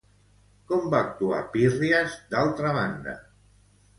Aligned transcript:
Com 0.71 0.87
va 0.93 1.01
actuar 1.07 1.41
Pírries, 1.57 2.15
d'altra 2.33 2.75
banda? 2.79 3.13